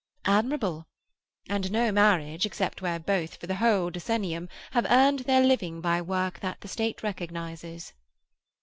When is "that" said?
6.39-6.59